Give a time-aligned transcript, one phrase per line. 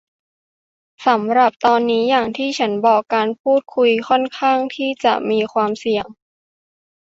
[1.05, 6.07] สำหรับตอนนี้อย่างที่ฉันบอก การพูดคุยค่อนข้างที่จะมีความเสี่ยง